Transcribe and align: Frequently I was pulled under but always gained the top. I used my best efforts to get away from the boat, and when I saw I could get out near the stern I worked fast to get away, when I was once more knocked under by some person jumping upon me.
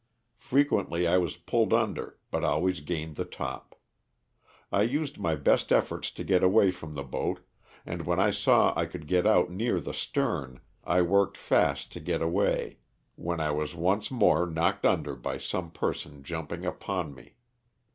Frequently 0.39 1.05
I 1.05 1.19
was 1.19 1.37
pulled 1.37 1.71
under 1.75 2.17
but 2.31 2.43
always 2.43 2.79
gained 2.79 3.17
the 3.17 3.23
top. 3.23 3.75
I 4.71 4.81
used 4.81 5.19
my 5.19 5.35
best 5.35 5.71
efforts 5.71 6.09
to 6.09 6.23
get 6.23 6.43
away 6.43 6.71
from 6.71 6.95
the 6.95 7.03
boat, 7.03 7.41
and 7.85 8.07
when 8.07 8.19
I 8.19 8.31
saw 8.31 8.73
I 8.75 8.87
could 8.87 9.05
get 9.05 9.27
out 9.27 9.51
near 9.51 9.79
the 9.79 9.93
stern 9.93 10.59
I 10.83 11.03
worked 11.03 11.37
fast 11.37 11.91
to 11.91 11.99
get 11.99 12.23
away, 12.23 12.79
when 13.15 13.39
I 13.39 13.51
was 13.51 13.75
once 13.75 14.09
more 14.09 14.47
knocked 14.47 14.87
under 14.87 15.15
by 15.15 15.37
some 15.37 15.69
person 15.69 16.23
jumping 16.23 16.65
upon 16.65 17.13
me. 17.13 17.35